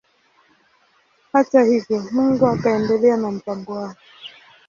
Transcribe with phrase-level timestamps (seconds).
[1.33, 4.01] Hata hivyo Mungu akaendelea na mpango wake.